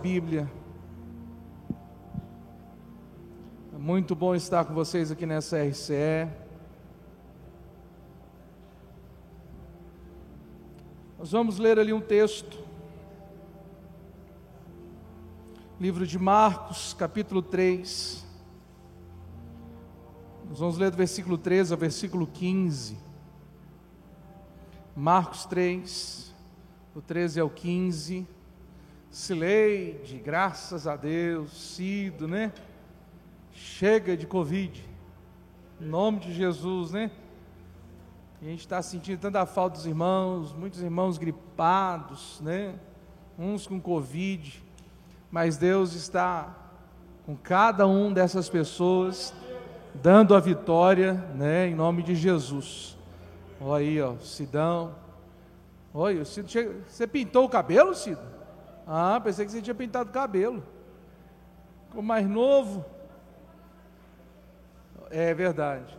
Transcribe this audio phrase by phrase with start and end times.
[0.00, 0.50] Bíblia.
[3.74, 6.26] É muito bom estar com vocês aqui nessa RCE.
[11.18, 12.58] Nós vamos ler ali um texto.
[15.78, 18.24] Livro de Marcos, capítulo 3.
[20.48, 22.96] Nós vamos ler do versículo 13 ao versículo 15.
[24.96, 26.34] Marcos 3,
[26.94, 28.39] do 13 ao 15.
[29.10, 32.52] Sileide, graças a Deus, Cido, né?
[33.52, 34.88] Chega de Covid,
[35.80, 37.10] em nome de Jesus, né?
[38.40, 42.76] A gente está sentindo tanta falta dos irmãos, muitos irmãos gripados, né?
[43.36, 44.62] Uns com Covid,
[45.28, 46.56] mas Deus está
[47.26, 49.34] com cada um dessas pessoas,
[49.92, 51.66] dando a vitória, né?
[51.66, 52.96] Em nome de Jesus.
[53.60, 54.94] Olha aí, ó, Sidão.
[55.92, 56.76] Oi, o Cido chega...
[56.86, 58.39] você pintou o cabelo, Cido?
[58.86, 60.62] Ah, pensei que você tinha pintado o cabelo.
[61.88, 62.84] Ficou mais novo.
[65.10, 65.98] É verdade.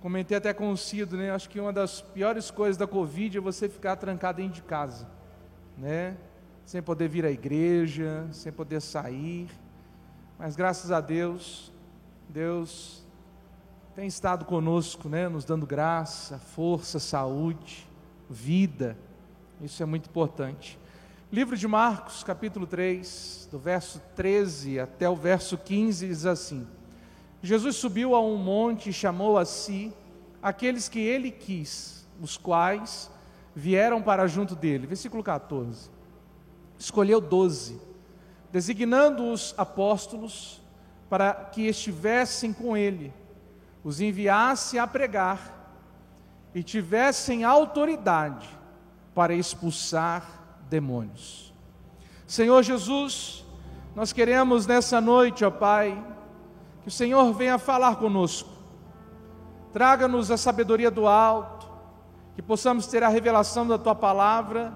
[0.00, 1.30] Comentei até com o Cido, né?
[1.30, 5.08] Acho que uma das piores coisas da Covid é você ficar trancado dentro de casa,
[5.78, 6.16] né?
[6.66, 9.48] Sem poder vir à igreja, sem poder sair.
[10.38, 11.72] Mas graças a Deus,
[12.28, 13.06] Deus
[13.94, 15.28] tem estado conosco, né?
[15.28, 17.88] Nos dando graça, força, saúde,
[18.28, 18.98] vida.
[19.60, 20.80] Isso é muito importante.
[21.32, 26.68] Livro de Marcos, capítulo 3, do verso 13 até o verso 15, diz assim:
[27.42, 29.94] Jesus subiu a um monte e chamou a si
[30.42, 33.10] aqueles que ele quis, os quais
[33.56, 34.86] vieram para junto dele.
[34.86, 35.90] Versículo 14.
[36.78, 37.80] Escolheu doze,
[38.52, 40.60] designando os apóstolos
[41.08, 43.10] para que estivessem com ele,
[43.82, 45.80] os enviasse a pregar
[46.54, 48.46] e tivessem autoridade
[49.14, 50.41] para expulsar
[50.72, 51.52] demônios.
[52.26, 53.44] Senhor Jesus,
[53.94, 56.02] nós queremos nessa noite, ó Pai,
[56.80, 58.48] que o Senhor venha falar conosco,
[59.70, 61.70] traga-nos a sabedoria do alto,
[62.34, 64.72] que possamos ter a revelação da Tua palavra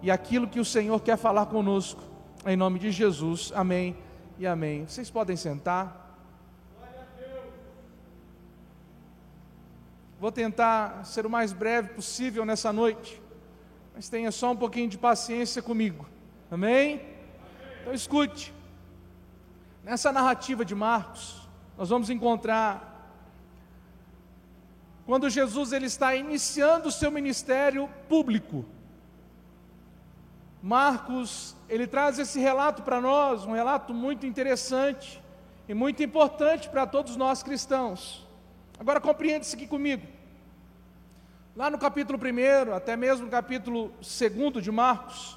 [0.00, 2.00] e aquilo que o Senhor quer falar conosco,
[2.46, 3.96] em nome de Jesus, amém
[4.38, 4.86] e amém.
[4.86, 5.98] Vocês podem sentar.
[10.20, 13.20] Vou tentar ser o mais breve possível nessa noite
[14.00, 16.08] mas tenha só um pouquinho de paciência comigo.
[16.50, 17.02] Amém?
[17.82, 18.50] Então escute.
[19.84, 21.46] Nessa narrativa de Marcos,
[21.76, 23.12] nós vamos encontrar
[25.04, 28.64] quando Jesus ele está iniciando o seu ministério público.
[30.62, 35.22] Marcos, ele traz esse relato para nós, um relato muito interessante
[35.68, 38.26] e muito importante para todos nós cristãos.
[38.78, 40.06] Agora compreende isso aqui comigo.
[41.56, 45.36] Lá no capítulo 1, até mesmo no capítulo 2 de Marcos,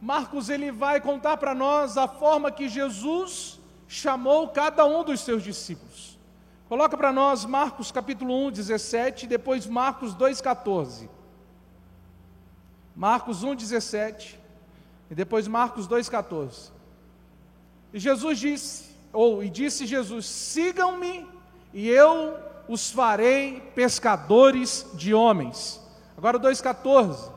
[0.00, 5.42] Marcos ele vai contar para nós a forma que Jesus chamou cada um dos seus
[5.42, 6.18] discípulos.
[6.68, 11.08] Coloca para nós Marcos capítulo 1, 17, e depois Marcos 2, 14.
[12.96, 14.38] Marcos 1, 17,
[15.10, 16.72] e depois Marcos 2, 14.
[17.92, 21.26] E Jesus disse, ou e disse Jesus: sigam-me,
[21.72, 25.80] e eu os farei pescadores de homens.
[26.16, 27.32] Agora o 2,14.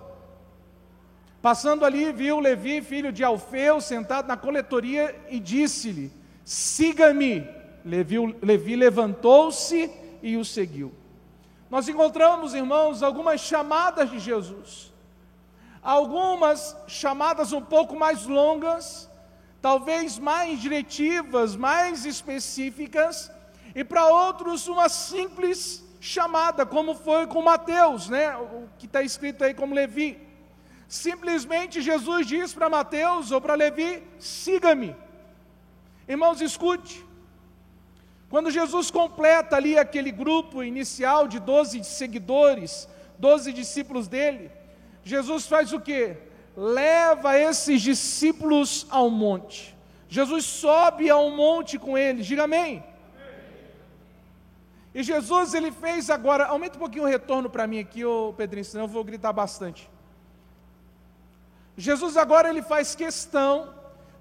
[1.41, 6.13] Passando ali, viu Levi, filho de Alfeu, sentado na coletoria e disse-lhe:
[6.45, 7.49] Siga-me.
[7.83, 10.93] Levi, Levi levantou-se e o seguiu.
[11.67, 14.93] Nós encontramos, irmãos, algumas chamadas de Jesus.
[15.81, 19.09] Algumas chamadas um pouco mais longas,
[19.59, 23.31] talvez mais diretivas, mais específicas,
[23.75, 28.35] e para outros uma simples chamada, como foi com Mateus, né?
[28.35, 30.19] o que está escrito aí como Levi.
[30.87, 34.95] Simplesmente Jesus diz para Mateus ou para Levi: siga-me.
[36.07, 37.03] Irmãos, escute.
[38.29, 44.51] Quando Jesus completa ali aquele grupo inicial de 12 seguidores, 12 discípulos dele,
[45.03, 46.17] Jesus faz o que?
[46.55, 49.75] Leva esses discípulos ao monte.
[50.09, 52.83] Jesus sobe ao monte com eles, diga amém.
[54.93, 58.63] E Jesus, ele fez agora, aumenta um pouquinho o retorno para mim aqui, ô Pedrinho,
[58.63, 59.89] senão eu vou gritar bastante.
[61.75, 63.73] Jesus agora ele faz questão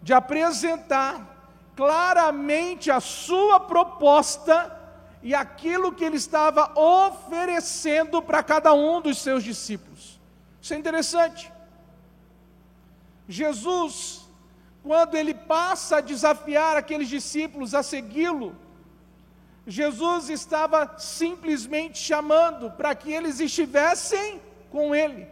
[0.03, 1.29] de apresentar
[1.77, 4.79] claramente a sua proposta
[5.23, 10.21] e aquilo que ele estava oferecendo para cada um dos seus discípulos.
[10.61, 11.53] Isso é interessante.
[13.29, 14.27] Jesus,
[14.83, 18.57] quando ele passa a desafiar aqueles discípulos a segui-lo,
[19.67, 25.29] Jesus estava simplesmente chamando para que eles estivessem com Ele.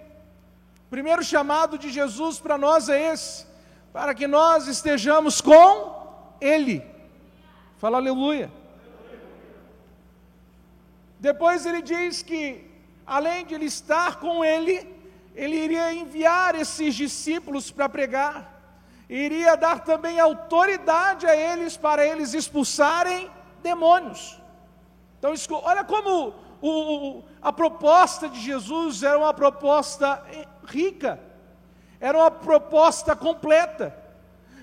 [0.87, 3.47] O primeiro chamado de Jesus para nós é esse:
[3.93, 6.85] para que nós estejamos com Ele.
[7.79, 8.50] Fala aleluia.
[11.19, 12.65] Depois ele diz que,
[13.06, 14.88] além de ele estar com ele,
[15.35, 18.59] ele iria enviar esses discípulos para pregar,
[19.09, 23.31] iria dar também autoridade a eles para eles expulsarem
[23.61, 24.41] demônios.
[25.19, 26.69] Então, olha como o,
[27.19, 30.23] o, a proposta de Jesus era uma proposta
[30.67, 31.21] rica,
[32.01, 33.97] era uma proposta completa.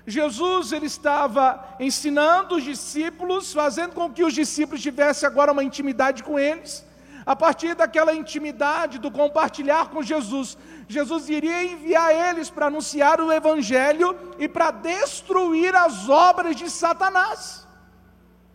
[0.05, 6.23] Jesus ele estava ensinando os discípulos, fazendo com que os discípulos tivessem agora uma intimidade
[6.23, 6.85] com eles.
[7.25, 10.57] A partir daquela intimidade, do compartilhar com Jesus,
[10.87, 17.66] Jesus iria enviar eles para anunciar o Evangelho e para destruir as obras de Satanás.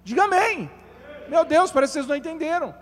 [0.05, 0.71] Diga amém.
[1.29, 2.75] Meu Deus, parece que vocês não entenderam.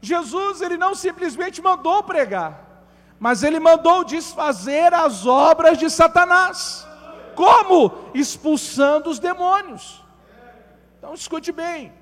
[0.00, 2.84] Jesus, ele não simplesmente mandou pregar,
[3.18, 6.86] mas ele mandou desfazer as obras de Satanás.
[7.34, 7.92] Como?
[8.14, 10.02] Expulsando os demônios.
[10.98, 11.92] Então escute bem.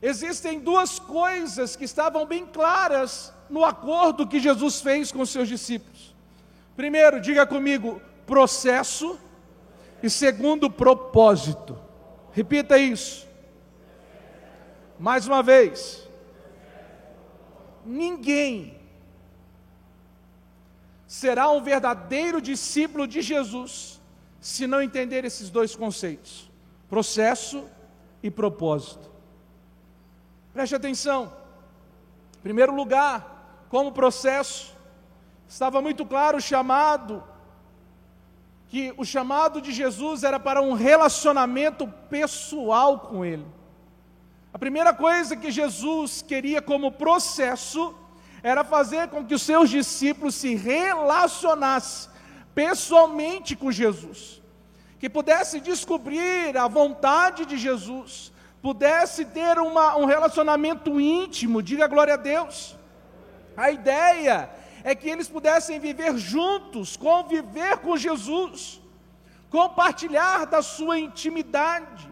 [0.00, 6.14] Existem duas coisas que estavam bem claras no acordo que Jesus fez com seus discípulos.
[6.76, 9.18] Primeiro, diga comigo, processo,
[10.02, 11.78] e segundo, propósito.
[12.32, 13.26] Repita isso.
[14.98, 16.06] Mais uma vez.
[17.84, 18.78] Ninguém
[21.06, 24.00] será um verdadeiro discípulo de Jesus
[24.40, 26.50] se não entender esses dois conceitos:
[26.88, 27.64] processo
[28.22, 29.10] e propósito.
[30.52, 31.32] Preste atenção.
[32.38, 34.76] Em primeiro lugar, como processo,
[35.48, 37.22] estava muito claro o chamado
[38.68, 43.46] que o chamado de Jesus era para um relacionamento pessoal com ele.
[44.52, 47.94] A primeira coisa que Jesus queria como processo
[48.42, 52.10] era fazer com que os seus discípulos se relacionassem
[52.54, 54.42] pessoalmente com Jesus,
[54.98, 62.14] que pudesse descobrir a vontade de Jesus, pudesse ter uma, um relacionamento íntimo, diga glória
[62.14, 62.76] a Deus.
[63.56, 64.50] A ideia
[64.90, 68.80] é que eles pudessem viver juntos, conviver com Jesus,
[69.50, 72.10] compartilhar da sua intimidade,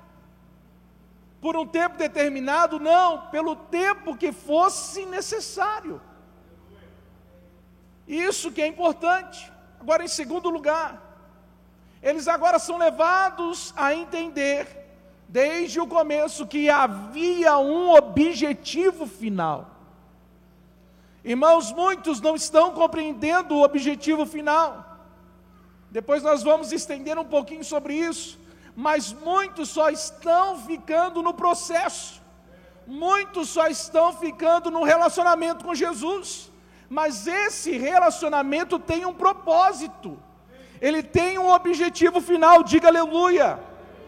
[1.41, 6.03] por um tempo determinado, não, pelo tempo que fosse necessário.
[8.07, 9.51] Isso que é importante.
[9.81, 10.91] Agora, em segundo lugar,
[12.03, 14.67] eles agora são levados a entender,
[15.27, 19.76] desde o começo, que havia um objetivo final.
[21.33, 24.97] Irmãos, muitos não estão compreendendo o objetivo final.
[25.91, 28.39] Depois nós vamos estender um pouquinho sobre isso,
[28.77, 32.23] mas muitos só estão ficando no processo.
[32.87, 36.49] Muitos só estão ficando no relacionamento com Jesus.
[36.89, 40.17] Mas esse relacionamento tem um propósito,
[40.81, 43.59] ele tem um objetivo final, diga aleluia.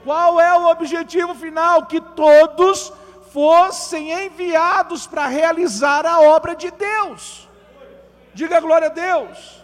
[0.05, 1.87] Qual é o objetivo final?
[1.87, 2.93] Que todos
[3.33, 7.49] fossem enviados para realizar a obra de Deus.
[8.35, 9.63] Diga glória a Deus.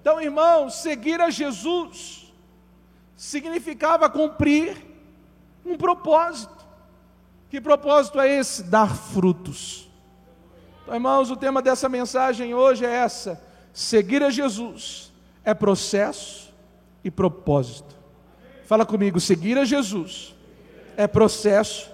[0.00, 2.32] Então, irmãos, seguir a Jesus
[3.16, 4.76] significava cumprir
[5.64, 6.54] um propósito.
[7.48, 8.62] Que propósito é esse?
[8.62, 9.88] Dar frutos.
[10.82, 13.42] Então, irmãos, o tema dessa mensagem hoje é essa:
[13.72, 15.12] seguir a Jesus
[15.44, 16.52] é processo
[17.02, 17.96] e propósito.
[18.64, 20.34] Fala comigo, seguir a Jesus
[20.96, 21.90] é processo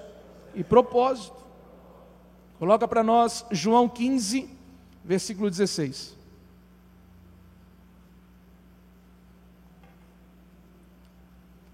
[0.55, 1.43] e propósito.
[2.59, 4.49] Coloca para nós João 15,
[5.05, 6.17] versículo 16.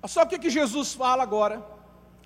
[0.01, 1.63] Olha só o que, que Jesus fala agora.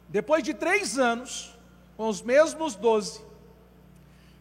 [0.08, 1.56] Depois de três anos,
[1.96, 3.20] com os mesmos doze,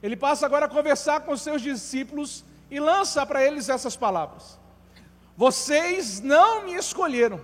[0.04, 4.60] ele passa agora a conversar com os seus discípulos e lança para eles essas palavras:
[5.36, 7.40] Vocês não me escolheram,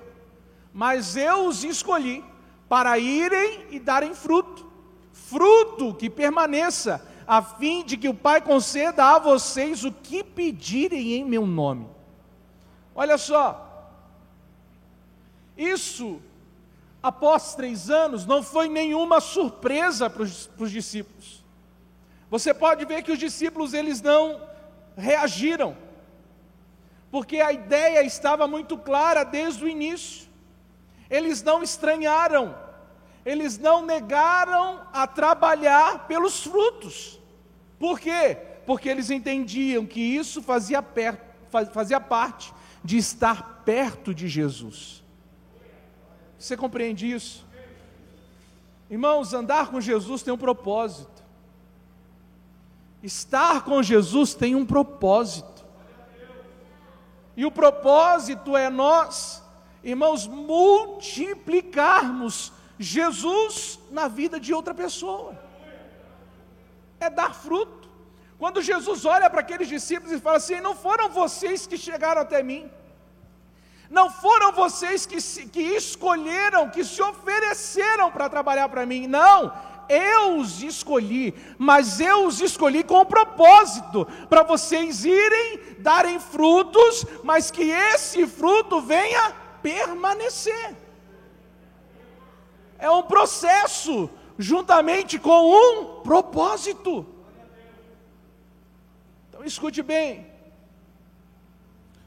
[0.74, 2.24] mas eu os escolhi
[2.68, 4.66] para irem e darem fruto,
[5.12, 11.14] fruto que permaneça, a fim de que o Pai conceda a vocês o que pedirem
[11.14, 11.88] em meu nome.
[12.96, 13.68] Olha só,
[15.58, 16.22] isso,
[17.02, 21.44] após três anos, não foi nenhuma surpresa para os discípulos.
[22.30, 24.42] Você pode ver que os discípulos eles não
[24.96, 25.76] reagiram,
[27.10, 30.27] porque a ideia estava muito clara desde o início.
[31.10, 32.56] Eles não estranharam,
[33.26, 37.20] eles não negaram a trabalhar pelos frutos.
[37.80, 38.38] Por quê?
[38.66, 41.20] Porque eles entendiam que isso fazia, per,
[41.72, 45.04] fazia parte de estar perto de Jesus.
[46.38, 47.46] Você compreende isso?
[48.90, 51.24] Irmãos, andar com Jesus tem um propósito.
[53.04, 55.66] Estar com Jesus tem um propósito.
[57.36, 59.44] E o propósito é nós,
[59.92, 65.36] irmãos, multiplicarmos Jesus na vida de outra pessoa.
[67.00, 67.88] É dar fruto.
[68.38, 72.44] Quando Jesus olha para aqueles discípulos e fala assim: Não foram vocês que chegaram até
[72.44, 72.70] mim,
[73.90, 79.54] não foram vocês que, que escolheram, que se ofereceram para trabalhar para mim, não,
[79.90, 87.06] eu os escolhi, mas eu os escolhi com o propósito, para vocês irem, darem frutos,
[87.24, 90.76] mas que esse fruto venha permanecer.
[92.80, 97.06] É um processo, juntamente com um propósito.
[99.28, 100.26] Então escute bem.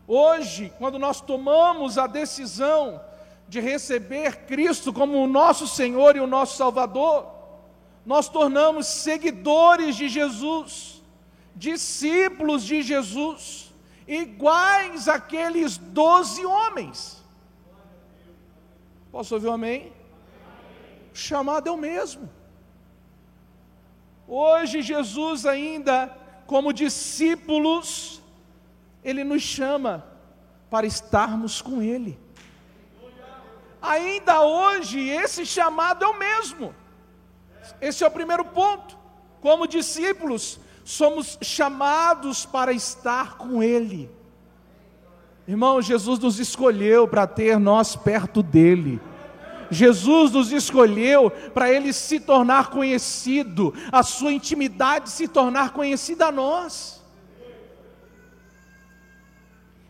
[0.08, 3.00] Hoje, quando nós tomamos a decisão
[3.46, 7.26] de receber Cristo como o nosso Senhor e o nosso Salvador,
[8.06, 11.02] nós tornamos seguidores de Jesus,
[11.54, 13.72] discípulos de Jesus,
[14.08, 17.19] iguais àqueles doze homens.
[19.10, 19.92] Posso ouvir um amém?
[21.12, 22.30] O chamado é o mesmo.
[24.26, 28.22] Hoje, Jesus, ainda como discípulos,
[29.02, 30.06] Ele nos chama
[30.70, 32.18] para estarmos com Ele.
[33.82, 36.74] Ainda hoje, esse chamado é o mesmo.
[37.80, 38.96] Esse é o primeiro ponto.
[39.40, 44.10] Como discípulos, somos chamados para estar com Ele.
[45.46, 49.00] Irmão, Jesus nos escolheu para ter nós perto dEle.
[49.70, 56.32] Jesus nos escolheu para Ele se tornar conhecido, a Sua intimidade se tornar conhecida a
[56.32, 57.00] nós.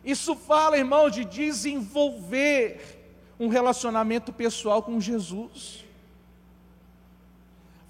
[0.04, 2.98] Isso fala, irmão, de desenvolver
[3.38, 5.84] um relacionamento pessoal com Jesus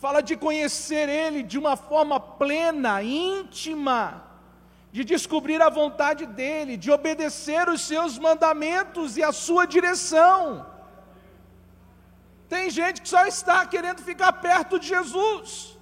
[0.00, 4.25] fala de conhecer Ele de uma forma plena, íntima,
[4.92, 10.66] de descobrir a vontade dEle, de obedecer os seus mandamentos e a sua direção.
[12.49, 15.78] Tem gente que só está querendo ficar perto de Jesus,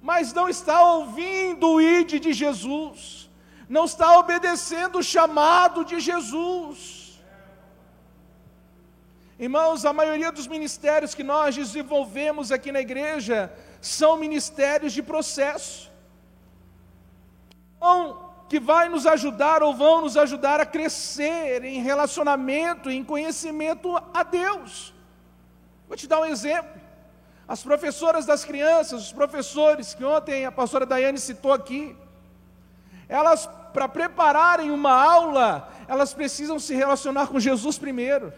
[0.00, 3.28] mas não está ouvindo o ide de Jesus,
[3.68, 7.20] não está obedecendo o chamado de Jesus.
[9.36, 15.90] Irmãos, a maioria dos ministérios que nós desenvolvemos aqui na igreja são ministérios de processo.
[18.48, 24.22] Que vai nos ajudar ou vão nos ajudar a crescer em relacionamento, em conhecimento a
[24.22, 24.92] Deus.
[25.88, 26.80] Vou te dar um exemplo.
[27.46, 31.96] As professoras das crianças, os professores, que ontem a pastora Daiane citou aqui,
[33.08, 38.32] elas, para prepararem uma aula, elas precisam se relacionar com Jesus primeiro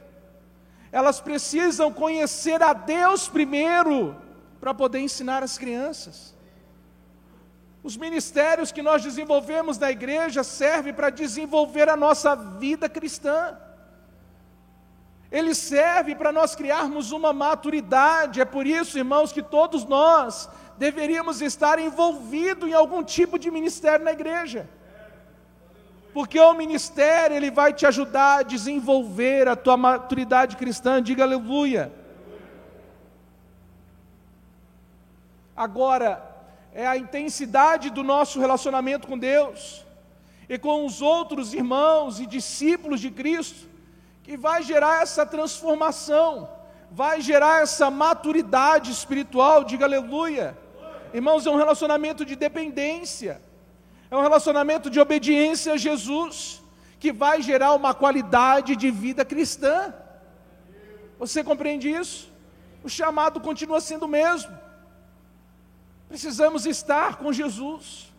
[0.97, 4.17] elas precisam conhecer a Deus primeiro
[4.61, 6.35] para poder ensinar as crianças.
[7.89, 13.57] Os ministérios que nós desenvolvemos na igreja servem para desenvolver a nossa vida cristã.
[15.31, 18.41] Ele serve para nós criarmos uma maturidade.
[18.41, 24.05] É por isso, irmãos, que todos nós deveríamos estar envolvidos em algum tipo de ministério
[24.05, 24.69] na igreja
[26.17, 31.93] porque o ministério ele vai te ajudar a desenvolver a tua maturidade cristã, diga aleluia.
[35.55, 36.36] Agora,
[36.77, 39.83] é a intensidade do nosso relacionamento com Deus
[40.47, 43.67] e com os outros irmãos e discípulos de Cristo
[44.23, 46.47] que vai gerar essa transformação,
[46.91, 50.55] vai gerar essa maturidade espiritual, diga aleluia.
[51.15, 53.41] Irmãos, é um relacionamento de dependência.
[54.11, 56.63] É um relacionamento de obediência a Jesus,
[57.01, 59.95] que vai gerar uma qualidade de vida cristã.
[61.19, 62.31] Você compreende isso?
[62.85, 64.66] O chamado continua sendo o mesmo.
[66.09, 68.13] Precisamos estar com Jesus,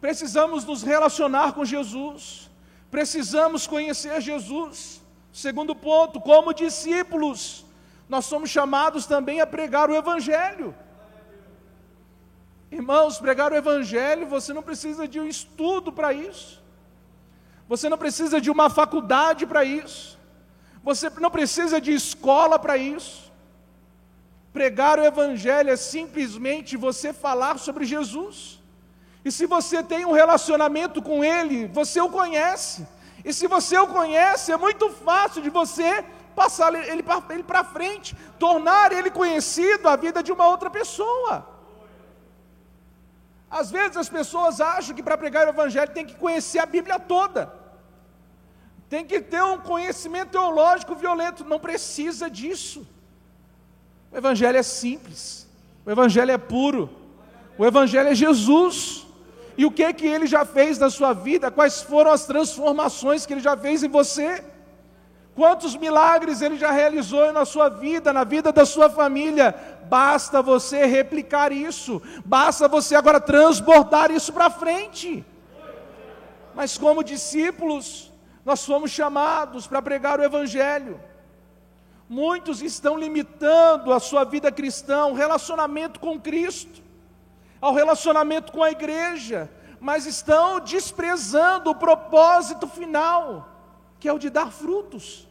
[0.00, 2.50] precisamos nos relacionar com Jesus,
[2.90, 5.00] precisamos conhecer Jesus.
[5.32, 7.64] Segundo ponto, como discípulos,
[8.06, 10.74] nós somos chamados também a pregar o Evangelho.
[12.70, 16.62] Irmãos, pregar o Evangelho, você não precisa de um estudo para isso,
[17.66, 20.18] você não precisa de uma faculdade para isso,
[20.84, 23.31] você não precisa de escola para isso.
[24.52, 28.60] Pregar o Evangelho é simplesmente você falar sobre Jesus.
[29.24, 32.86] E se você tem um relacionamento com Ele, você o conhece.
[33.24, 36.04] E se você o conhece, é muito fácil de você
[36.34, 37.02] passar ele
[37.42, 41.46] para frente, tornar ele conhecido a vida de uma outra pessoa.
[43.50, 46.98] Às vezes as pessoas acham que para pregar o Evangelho tem que conhecer a Bíblia
[46.98, 47.54] toda,
[48.88, 52.86] tem que ter um conhecimento teológico violento, não precisa disso.
[54.12, 55.48] O Evangelho é simples,
[55.86, 56.90] o Evangelho é puro,
[57.56, 59.06] o Evangelho é Jesus.
[59.56, 61.50] E o que que ele já fez na sua vida?
[61.50, 64.42] Quais foram as transformações que ele já fez em você?
[65.34, 69.54] Quantos milagres ele já realizou na sua vida, na vida da sua família?
[69.88, 75.24] Basta você replicar isso, basta você agora transbordar isso para frente.
[76.54, 78.12] Mas como discípulos,
[78.44, 81.00] nós fomos chamados para pregar o Evangelho.
[82.12, 86.82] Muitos estão limitando a sua vida cristã, o relacionamento com Cristo,
[87.58, 89.50] ao relacionamento com a igreja,
[89.80, 93.48] mas estão desprezando o propósito final,
[93.98, 95.26] que é o de dar frutos.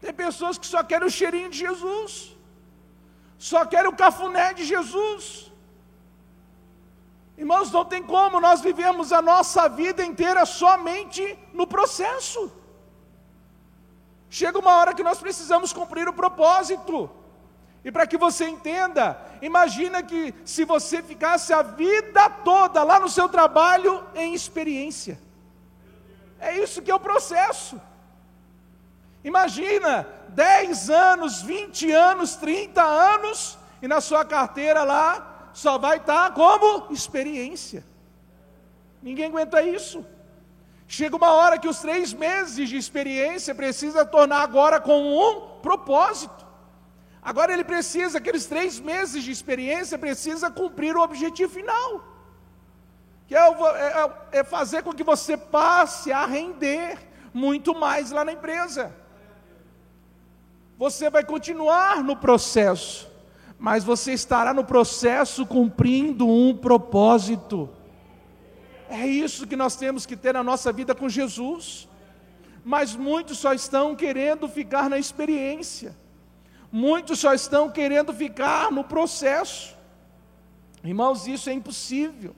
[0.00, 2.36] Tem pessoas que só querem o cheirinho de Jesus,
[3.36, 5.50] só querem o cafuné de Jesus.
[7.36, 12.52] Irmãos, não tem como nós vivemos a nossa vida inteira somente no processo.
[14.38, 17.10] Chega uma hora que nós precisamos cumprir o propósito.
[17.82, 23.08] E para que você entenda, imagina que se você ficasse a vida toda lá no
[23.08, 25.18] seu trabalho em experiência.
[26.38, 27.80] É isso que é o processo.
[29.24, 36.34] Imagina 10 anos, 20 anos, 30 anos, e na sua carteira lá só vai estar
[36.34, 37.82] como experiência.
[39.02, 40.04] Ninguém aguenta isso.
[40.88, 46.46] Chega uma hora que os três meses de experiência precisa tornar agora com um propósito.
[47.20, 52.04] Agora ele precisa, aqueles três meses de experiência, precisa cumprir o objetivo final.
[53.26, 56.98] Que é, é, é fazer com que você passe a render
[57.34, 58.94] muito mais lá na empresa.
[60.78, 63.16] Você vai continuar no processo
[63.58, 67.68] mas você estará no processo cumprindo um propósito.
[68.88, 71.88] É isso que nós temos que ter na nossa vida com Jesus.
[72.64, 75.96] Mas muitos só estão querendo ficar na experiência,
[76.72, 79.76] muitos só estão querendo ficar no processo.
[80.82, 82.34] Irmãos, isso é impossível.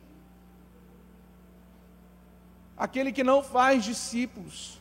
[2.76, 4.80] Aquele que não faz discípulos,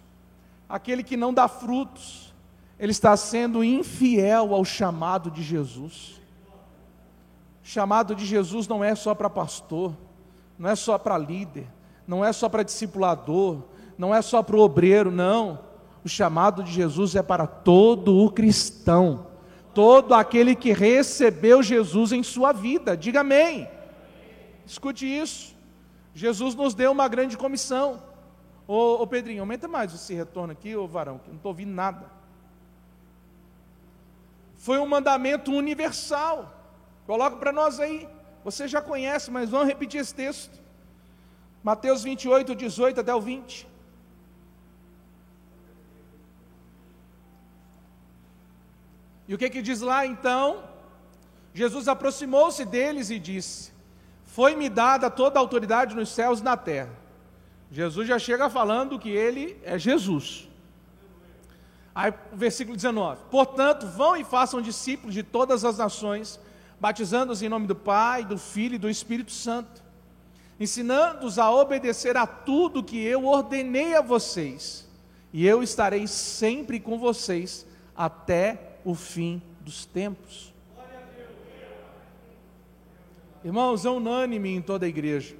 [0.68, 2.34] aquele que não dá frutos,
[2.78, 6.22] ele está sendo infiel ao chamado de Jesus.
[7.64, 9.96] Chamado de Jesus não é só para pastor,
[10.58, 11.68] não é só para líder,
[12.08, 13.64] não é só para discipulador,
[13.98, 15.60] não é só para o obreiro, não.
[16.04, 19.28] O chamado de Jesus é para todo o cristão,
[19.74, 22.96] todo aquele que recebeu Jesus em sua vida.
[22.96, 23.68] Diga amém.
[24.66, 25.56] Escute isso.
[26.14, 28.02] Jesus nos deu uma grande comissão.
[28.68, 32.12] Ô, ô Pedrinho, aumenta mais esse retorno aqui, ô varão, que não estou ouvindo nada.
[34.58, 36.54] Foi um mandamento universal.
[37.06, 38.08] Coloca para nós aí.
[38.44, 40.58] Você já conhece, mas vamos repetir esse texto.
[41.64, 43.68] Mateus 28, 18 até o 20.
[49.28, 50.64] E o que que diz lá então?
[51.54, 53.74] Jesus aproximou-se deles e disse:
[54.24, 56.92] Foi-me dada toda a autoridade nos céus e na terra.
[57.70, 60.48] Jesus já chega falando que ele é Jesus.
[61.94, 66.40] Aí, versículo 19: Portanto, vão e façam discípulos de todas as nações,
[66.80, 69.84] batizando-os em nome do Pai, do Filho e do Espírito Santo,
[70.60, 74.88] ensinando-os a obedecer a tudo que eu ordenei a vocês,
[75.34, 80.54] e eu estarei sempre com vocês até o fim dos tempos.
[83.44, 85.36] Irmãos, é unânime em toda a igreja,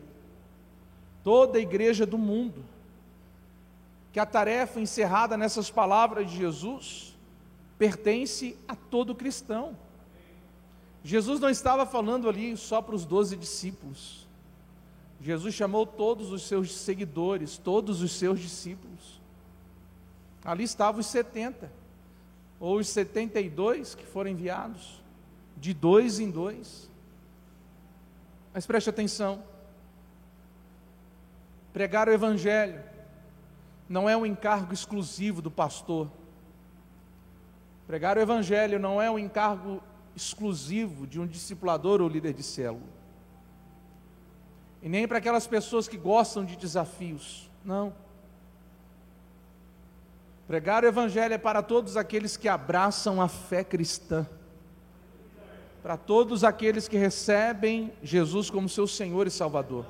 [1.24, 2.64] toda a igreja do mundo,
[4.14, 7.16] que a tarefa encerrada nessas palavras de Jesus
[7.78, 9.76] pertence a todo cristão.
[11.08, 14.28] Jesus não estava falando ali só para os doze discípulos.
[15.22, 19.22] Jesus chamou todos os seus seguidores, todos os seus discípulos.
[20.44, 21.72] Ali estavam os 70,
[22.60, 25.02] ou os 72 que foram enviados,
[25.56, 26.92] de dois em dois.
[28.54, 29.42] Mas preste atenção:
[31.72, 32.84] pregar o Evangelho
[33.88, 36.12] não é um encargo exclusivo do pastor.
[37.88, 39.82] Pregar o Evangelho não é um encargo
[40.18, 42.98] exclusivo de um discipulador ou líder de célula.
[44.82, 47.50] E nem para aquelas pessoas que gostam de desafios.
[47.64, 47.94] Não.
[50.48, 54.28] Pregar o Evangelho é para todos aqueles que abraçam a fé cristã.
[55.84, 59.86] Para todos aqueles que recebem Jesus como seu Senhor e Salvador.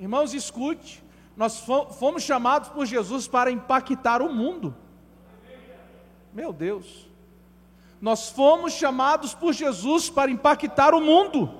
[0.00, 1.04] Irmãos, escute.
[1.36, 1.60] Nós
[1.98, 4.74] fomos chamados por Jesus para impactar o mundo.
[6.32, 7.06] Meu Deus.
[8.00, 11.52] Nós fomos chamados por Jesus para impactar o mundo,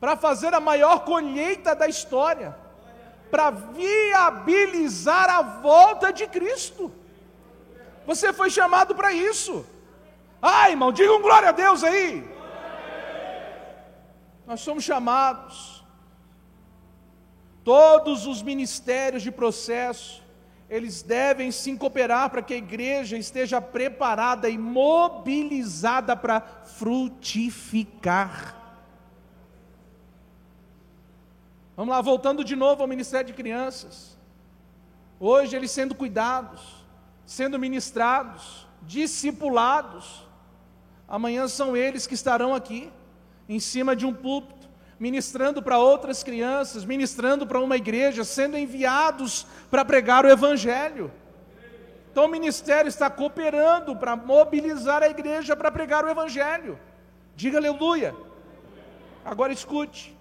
[0.00, 2.56] para fazer a maior colheita da história,
[3.30, 6.90] para viabilizar a volta de Cristo.
[8.06, 9.66] Você foi chamado para isso.
[10.40, 12.36] Ai, irmão, diga um glória a Deus aí.
[14.46, 15.84] Nós somos chamados.
[17.64, 20.22] Todos os ministérios de processo,
[20.68, 28.54] eles devem sim cooperar para que a igreja esteja preparada e mobilizada para frutificar.
[31.76, 34.16] Vamos lá, voltando de novo ao Ministério de Crianças.
[35.20, 36.84] Hoje eles sendo cuidados,
[37.24, 40.26] sendo ministrados, discipulados.
[41.06, 42.90] Amanhã são eles que estarão aqui,
[43.48, 44.55] em cima de um púlpito,
[44.98, 51.12] ministrando para outras crianças, ministrando para uma igreja, sendo enviados para pregar o Evangelho.
[52.10, 56.78] Então o ministério está cooperando para mobilizar a igreja para pregar o Evangelho.
[57.34, 58.14] Diga aleluia.
[59.22, 60.16] Agora escute.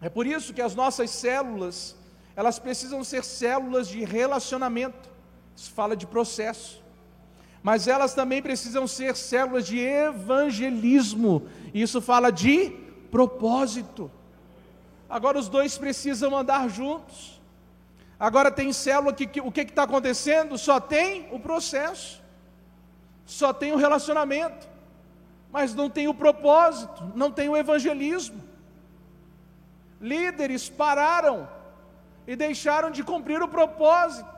[0.00, 1.96] É por isso que as nossas células,
[2.34, 5.08] elas precisam ser células de relacionamento.
[5.54, 6.82] Isso fala de processo.
[7.62, 11.46] Mas elas também precisam ser células de evangelismo.
[11.72, 12.81] Isso fala de
[13.12, 14.10] propósito.
[15.08, 17.40] Agora os dois precisam andar juntos.
[18.18, 20.58] Agora tem célula que, que o que está acontecendo?
[20.58, 22.20] Só tem o processo,
[23.24, 24.66] só tem o relacionamento,
[25.52, 28.50] mas não tem o propósito, não tem o evangelismo
[30.02, 31.48] líderes pararam
[32.26, 34.28] e deixaram de cumprir o propósito,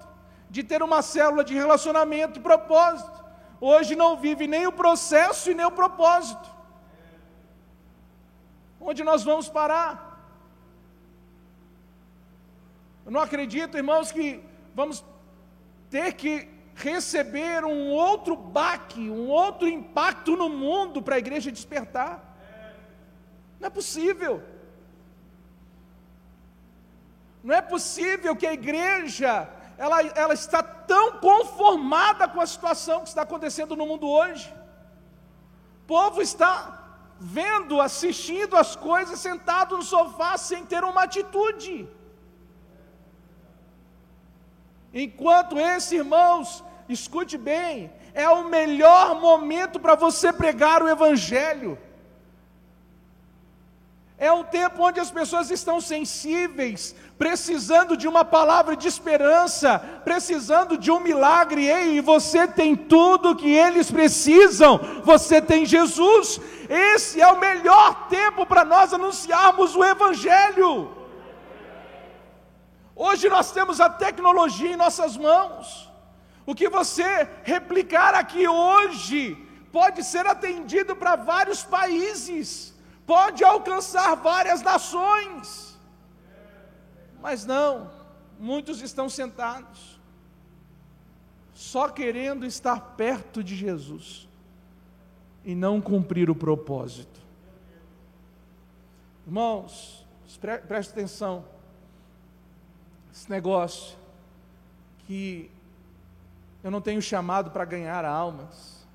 [0.51, 3.25] de ter uma célula de relacionamento e propósito.
[3.61, 6.54] Hoje não vive nem o processo e nem o propósito.
[8.91, 9.93] Onde nós vamos parar?
[13.07, 14.43] Eu não acredito, irmãos, que
[14.75, 15.03] vamos
[15.89, 22.37] ter que receber um outro baque, um outro impacto no mundo para a igreja despertar.
[23.59, 24.43] Não é possível.
[27.43, 33.09] Não é possível que a igreja ela, ela está tão conformada com a situação que
[33.09, 34.53] está acontecendo no mundo hoje.
[35.83, 36.84] O povo está
[37.19, 41.89] vendo, assistindo as coisas, sentado no sofá sem ter uma atitude.
[44.93, 51.79] Enquanto esse, irmãos, escute bem, é o melhor momento para você pregar o Evangelho.
[54.17, 60.79] É um tempo onde as pessoas estão sensíveis, precisando de uma palavra de esperança, precisando
[60.79, 61.67] de um milagre.
[61.67, 64.79] Ei, você tem tudo que eles precisam.
[65.03, 66.41] Você tem Jesus.
[66.69, 70.97] Esse é o melhor tempo para nós anunciarmos o Evangelho.
[72.95, 75.91] Hoje nós temos a tecnologia em nossas mãos.
[76.47, 79.37] O que você replicar aqui hoje
[79.73, 82.74] pode ser atendido para vários países
[83.07, 85.79] pode alcançar várias nações.
[87.21, 87.91] Mas não,
[88.39, 89.99] muitos estão sentados,
[91.55, 94.29] só querendo estar perto de Jesus
[95.45, 97.21] e não cumprir o propósito.
[99.27, 100.07] Irmãos,
[100.41, 101.45] pre preste atenção,
[103.11, 103.97] esse negócio
[105.07, 105.51] que
[106.63, 108.87] eu não tenho chamado para ganhar almas,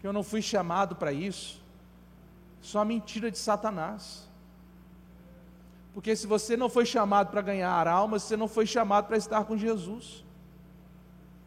[0.00, 1.63] que eu não fui chamado para isso,
[2.64, 4.26] só a mentira de Satanás.
[5.92, 9.44] Porque se você não foi chamado para ganhar almas, você não foi chamado para estar
[9.44, 10.24] com Jesus.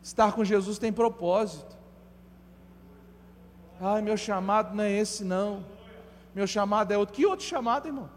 [0.02, 1.76] Estar com Jesus tem propósito.
[3.82, 5.66] Ai, meu chamado não é esse, não.
[6.36, 7.16] Meu chamado é outro.
[7.16, 8.10] Que outro chamado, irmão?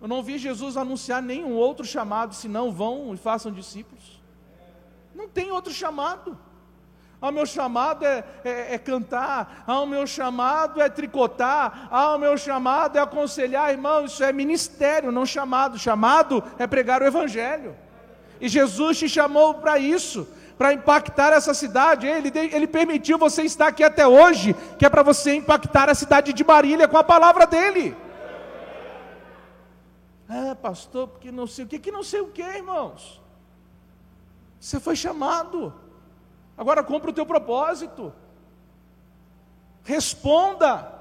[0.00, 4.22] Eu não vi Jesus anunciar nenhum outro chamado, senão vão e façam discípulos.
[5.14, 6.38] Não tem outro chamado.
[7.20, 12.14] Ah, o meu chamado é, é, é, cantar, ah, o meu chamado é tricotar, ah,
[12.14, 15.78] o meu chamado é aconselhar, irmão, isso é ministério, não chamado.
[15.78, 17.76] Chamado é pregar o Evangelho.
[18.40, 22.06] E Jesus te chamou para isso, para impactar essa cidade.
[22.06, 26.32] Ele, ele permitiu você estar aqui até hoje, que é para você impactar a cidade
[26.32, 27.96] de Marília com a palavra dele.
[30.28, 33.20] Ah, pastor, porque não sei o que, que não sei o que, irmãos.
[34.60, 35.72] Você foi chamado.
[36.58, 38.12] Agora cumpra o teu propósito.
[39.84, 40.92] Responda.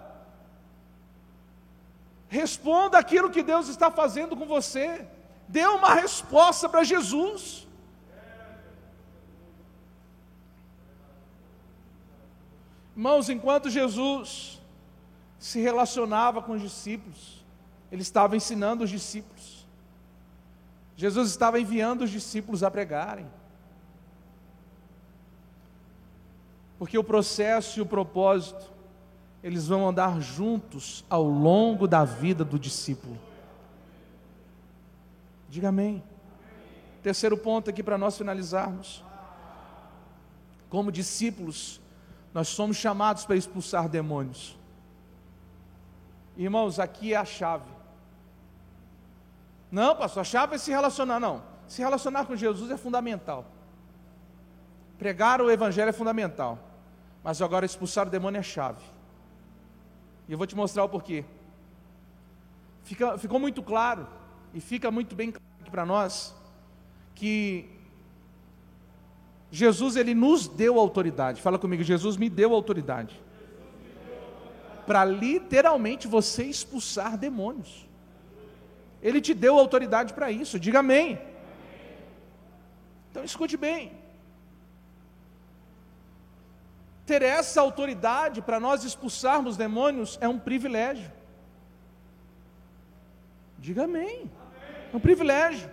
[2.30, 5.08] Responda aquilo que Deus está fazendo com você.
[5.48, 7.68] Dê uma resposta para Jesus.
[12.96, 14.62] Irmãos, enquanto Jesus
[15.40, 17.46] se relacionava com os discípulos,
[17.92, 19.66] ele estava ensinando os discípulos.
[20.96, 23.28] Jesus estava enviando os discípulos a pregarem.
[26.78, 28.72] Porque o processo e o propósito,
[29.44, 33.18] eles vão andar juntos ao longo da vida do discípulo.
[35.50, 36.04] Diga amém.
[37.02, 39.04] Terceiro ponto aqui para nós finalizarmos.
[40.70, 41.80] Como discípulos,
[42.34, 44.58] nós somos chamados para expulsar demônios.
[46.36, 47.72] Irmãos, aqui é a chave.
[49.72, 51.20] Não, pastor, a chave é se relacionar.
[51.20, 51.42] Não.
[51.68, 53.46] Se relacionar com Jesus é fundamental.
[54.98, 56.60] Pregar o Evangelho é fundamental.
[57.28, 58.82] Mas agora expulsar o demônio é chave.
[60.30, 61.26] E eu vou te mostrar o porquê.
[62.84, 64.08] Fica, ficou muito claro,
[64.54, 66.34] e fica muito bem claro aqui para nós,
[67.14, 67.70] que
[69.52, 71.42] Jesus ele nos deu autoridade.
[71.42, 73.22] Fala comigo, Jesus me deu autoridade.
[74.86, 77.86] Para literalmente você expulsar demônios.
[79.04, 80.58] Ele te deu autoridade para isso.
[80.58, 81.20] Diga amém.
[83.12, 84.07] Então escute bem.
[87.08, 91.10] Ter essa autoridade para nós expulsarmos demônios é um privilégio.
[93.58, 94.30] Diga amém.
[94.94, 95.72] É um privilégio.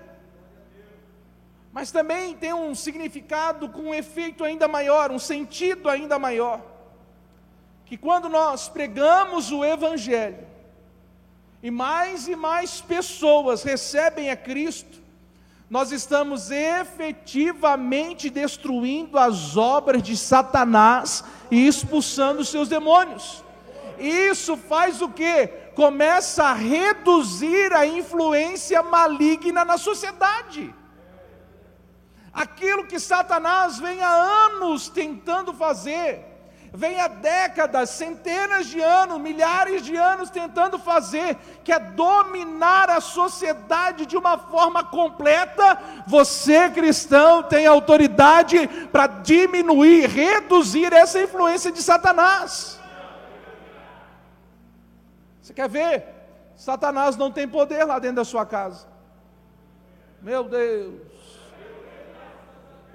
[1.73, 6.62] Mas também tem um significado com um efeito ainda maior, um sentido ainda maior.
[7.85, 10.47] Que quando nós pregamos o Evangelho,
[11.61, 15.03] e mais e mais pessoas recebem a Cristo,
[15.68, 23.42] nós estamos efetivamente destruindo as obras de Satanás e expulsando seus demônios.
[23.98, 25.46] Isso faz o que?
[25.74, 30.74] Começa a reduzir a influência maligna na sociedade.
[32.33, 34.11] Aquilo que Satanás vem há
[34.46, 36.34] anos tentando fazer,
[36.76, 43.00] vem há décadas, centenas de anos, milhares de anos tentando fazer, que é dominar a
[43.00, 51.80] sociedade de uma forma completa, você cristão tem autoridade para diminuir, reduzir essa influência de
[51.80, 52.80] Satanás.
[55.40, 56.08] Você quer ver?
[56.56, 58.88] Satanás não tem poder lá dentro da sua casa.
[60.20, 61.00] Meu Deus.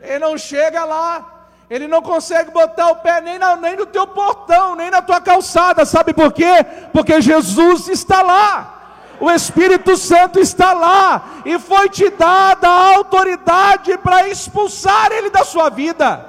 [0.01, 1.38] Ele não chega lá
[1.69, 5.21] ele não consegue botar o pé nem, na, nem no teu portão, nem na tua
[5.21, 6.65] calçada, sabe por quê?
[6.91, 8.75] Porque Jesus está lá.
[9.19, 15.43] O Espírito Santo está lá e foi te dada a autoridade para expulsar ele da
[15.43, 16.25] sua vida.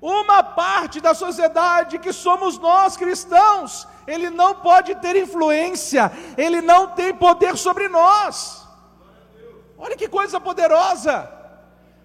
[0.00, 6.88] Uma parte da sociedade que somos nós cristãos, ele não pode ter influência, ele não
[6.88, 8.66] tem poder sobre nós.
[9.76, 11.39] Olha que coisa poderosa!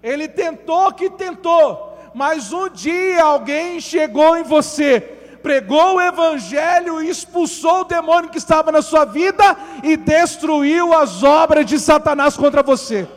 [0.06, 5.02] Ele tentou que tentou, mas um dia alguém chegou em você,
[5.42, 11.24] pregou o evangelho e expulsou o demônio que estava na sua vida e destruiu as
[11.24, 13.08] obras de Satanás contra você.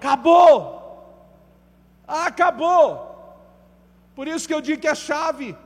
[0.00, 0.58] Acabou.
[2.08, 2.88] Acabou.
[4.16, 5.56] Por isso que eu digo que é chave.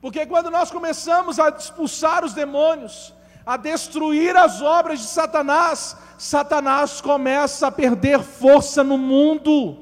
[0.00, 3.12] Porque quando nós começamos a expulsar os demônios,
[3.48, 9.78] a destruir as obras de Satanás, Satanás começa a perder força no mundo,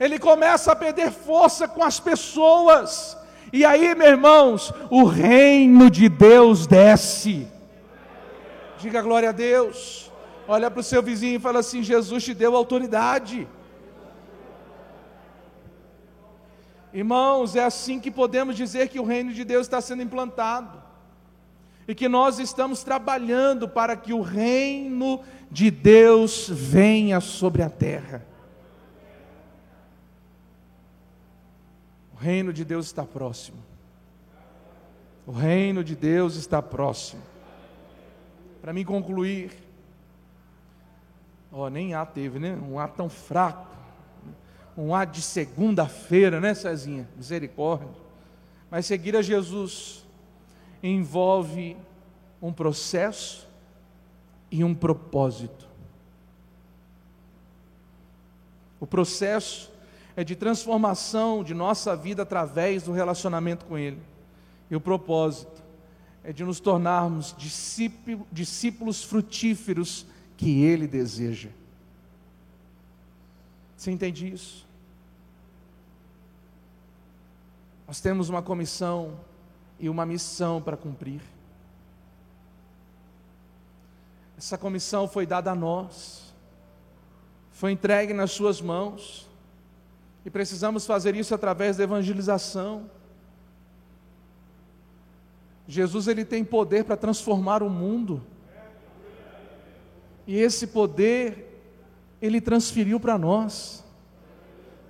[0.00, 3.18] ele começa a perder força com as pessoas,
[3.52, 7.46] e aí, meus irmãos, o reino de Deus desce.
[8.78, 10.10] Diga glória a Deus.
[10.48, 13.46] Olha para o seu vizinho e fala assim: Jesus te deu autoridade.
[16.94, 20.81] Irmãos, é assim que podemos dizer que o reino de Deus está sendo implantado
[21.86, 28.24] e que nós estamos trabalhando para que o reino de Deus venha sobre a terra.
[32.14, 33.58] O reino de Deus está próximo.
[35.26, 37.22] O reino de Deus está próximo.
[38.60, 39.52] Para mim concluir,
[41.50, 42.56] ó, nem A teve, né?
[42.56, 43.66] Um A tão fraco.
[44.76, 47.08] Um A de segunda-feira, né, Cezinha?
[47.16, 47.88] Misericórdia.
[48.70, 50.01] Mas seguir a Jesus
[50.82, 51.76] envolve
[52.40, 53.48] um processo
[54.50, 55.68] e um propósito.
[58.80, 59.70] O processo
[60.16, 64.00] é de transformação de nossa vida através do relacionamento com Ele.
[64.70, 65.62] E o propósito
[66.24, 67.34] é de nos tornarmos
[68.30, 70.04] discípulos frutíferos
[70.36, 71.50] que Ele deseja.
[73.76, 74.66] Você entende isso?
[77.86, 79.18] Nós temos uma comissão
[79.82, 81.20] e uma missão para cumprir.
[84.38, 86.32] Essa comissão foi dada a nós,
[87.50, 89.28] foi entregue nas Suas mãos,
[90.24, 92.88] e precisamos fazer isso através da evangelização.
[95.66, 98.22] Jesus ele tem poder para transformar o mundo.
[100.28, 101.60] E esse poder
[102.20, 103.84] ele transferiu para nós.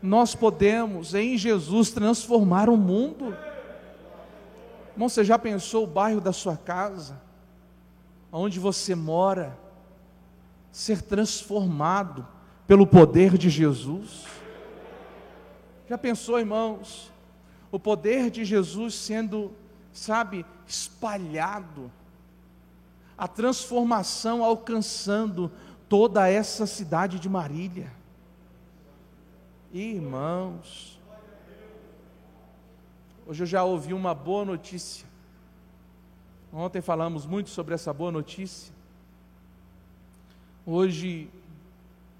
[0.02, 3.34] Nós podemos em Jesus transformar o mundo.
[4.92, 7.20] Irmão, você já pensou o bairro da sua casa,
[8.30, 9.58] onde você mora,
[10.70, 12.26] ser transformado
[12.66, 14.24] pelo poder de Jesus?
[15.88, 17.10] Já pensou, irmãos,
[17.70, 19.52] o poder de Jesus sendo,
[19.92, 21.90] sabe, espalhado,
[23.16, 25.50] a transformação alcançando
[25.88, 27.92] toda essa cidade de Marília.
[29.72, 31.00] Irmãos,
[33.26, 35.06] hoje eu já ouvi uma boa notícia.
[36.52, 38.74] Ontem falamos muito sobre essa boa notícia.
[40.66, 41.30] Hoje,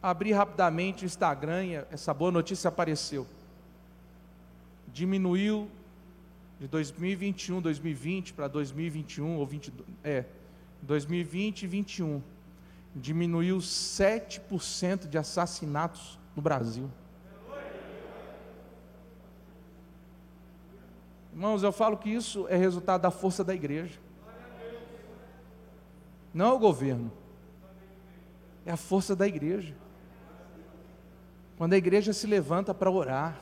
[0.03, 3.27] abri rapidamente o Instagram e essa boa notícia apareceu.
[4.89, 5.71] Diminuiu
[6.59, 10.25] de 2021, 2020 para 2021 ou 22, é,
[10.83, 12.23] 2020 e 21.
[12.95, 16.91] Diminuiu 7% de assassinatos no Brasil.
[21.33, 23.99] Irmãos, eu falo que isso é resultado da força da igreja.
[26.33, 27.11] Não é o governo.
[28.67, 29.75] É a força da igreja.
[31.57, 33.39] Quando a igreja se levanta para orar,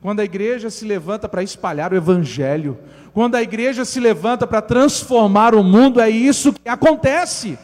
[0.00, 2.78] quando a igreja se levanta para espalhar o evangelho,
[3.12, 7.58] quando a igreja se levanta para transformar o mundo, é isso que acontece.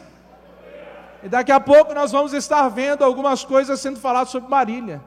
[1.22, 5.00] E daqui a pouco nós vamos estar vendo algumas coisas sendo faladas sobre Marília.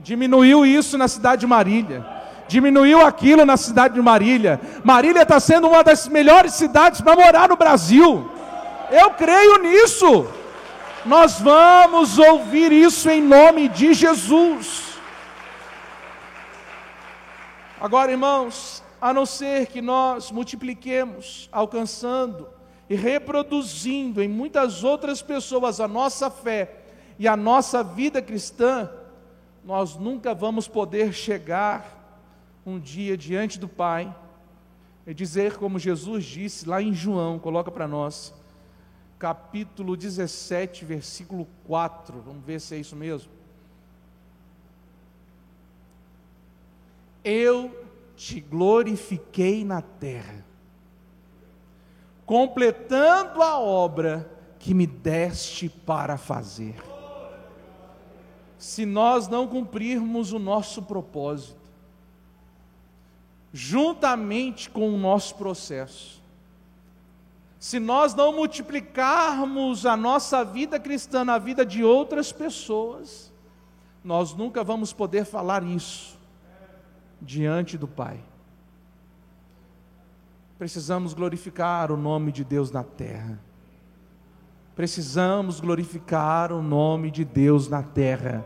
[0.00, 2.17] Diminuiu isso na cidade de Marília.
[2.48, 4.60] Diminuiu aquilo na cidade de Marília.
[4.82, 8.28] Marília está sendo uma das melhores cidades para morar no Brasil.
[8.90, 10.26] Eu creio nisso.
[11.04, 14.88] Nós vamos ouvir isso em nome de Jesus.
[17.80, 22.48] Agora, irmãos, a não ser que nós multipliquemos, alcançando
[22.90, 26.76] e reproduzindo em muitas outras pessoas a nossa fé
[27.18, 28.90] e a nossa vida cristã,
[29.64, 31.97] nós nunca vamos poder chegar
[32.68, 34.14] um dia diante do Pai
[35.06, 38.34] e dizer como Jesus disse lá em João, coloca para nós,
[39.18, 42.20] capítulo 17, versículo 4.
[42.20, 43.32] Vamos ver se é isso mesmo.
[47.24, 50.44] Eu te glorifiquei na terra,
[52.26, 56.74] completando a obra que me deste para fazer.
[58.58, 61.67] Se nós não cumprirmos o nosso propósito,
[63.52, 66.22] juntamente com o nosso processo,
[67.58, 73.32] se nós não multiplicarmos a nossa vida cristã na vida de outras pessoas,
[74.04, 76.16] nós nunca vamos poder falar isso
[77.20, 78.20] diante do Pai.
[80.56, 83.40] Precisamos glorificar o nome de Deus na terra.
[84.76, 88.44] Precisamos glorificar o nome de Deus na terra.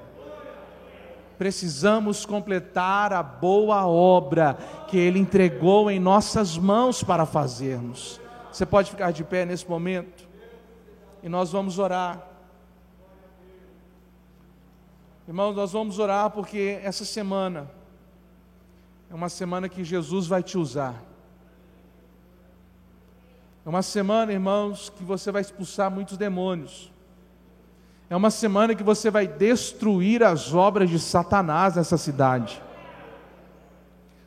[1.39, 4.55] Precisamos completar a boa obra
[4.89, 8.21] que Ele entregou em nossas mãos para fazermos.
[8.53, 10.29] Você pode ficar de pé nesse momento
[11.23, 12.23] e nós vamos orar.
[15.27, 17.71] Irmãos, nós vamos orar porque essa semana
[19.11, 21.03] é uma semana que Jesus vai te usar.
[23.65, 26.92] É uma semana, irmãos, que você vai expulsar muitos demônios.
[28.13, 32.63] É uma semana que você vai destruir as obras de Satanás nessa cidade.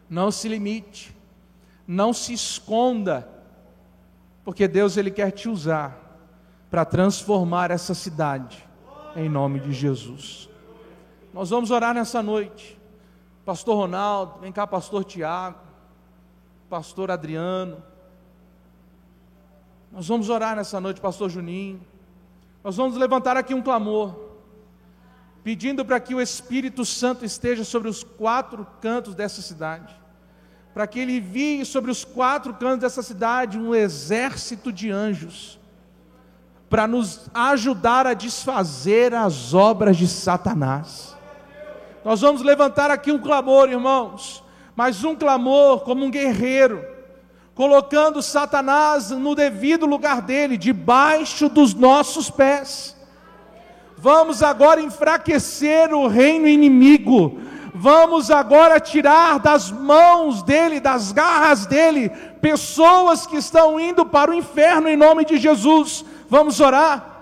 [0.10, 1.16] Não se limite,
[1.88, 3.30] não se esconda
[4.44, 5.96] porque Deus ele quer te usar
[6.72, 8.68] para transformar essa cidade
[9.16, 10.50] em nome de Jesus.
[11.32, 12.82] Nós vamos orar nessa noite.
[13.46, 15.60] Pastor Ronaldo, vem cá, pastor Tiago,
[16.68, 17.84] pastor Adriano.
[19.92, 21.80] Nós vamos orar nessa noite, pastor Juninho.
[22.66, 24.14] Nós vamos levantar aqui um clamor,
[25.42, 30.04] pedindo para que o Espírito Santo esteja sobre os quatro cantos dessa cidade
[30.76, 35.58] para que ele envie sobre os quatro cantos dessa cidade um exército de anjos,
[36.70, 41.16] para nos ajudar a desfazer as obras de Satanás.
[42.04, 44.44] Nós vamos levantar aqui um clamor, irmãos,
[44.76, 46.86] mas um clamor como um guerreiro,
[47.56, 52.94] colocando Satanás no devido lugar dele, debaixo dos nossos pés.
[53.98, 57.40] Vamos agora enfraquecer o reino inimigo,
[57.74, 62.10] vamos agora tirar das mãos dele, das garras dele,
[62.42, 66.04] pessoas que estão indo para o inferno em nome de Jesus.
[66.30, 67.15] Vamos orar.